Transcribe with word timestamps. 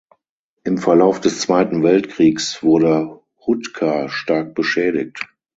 Im 0.63 0.79
Verlauf 0.79 1.19
des 1.21 1.41
Zweiten 1.41 1.83
Weltkriegs 1.83 2.63
wurde 2.63 3.19
Hutka 3.45 4.09
stark 4.09 4.55
beschädigt. 4.55 5.19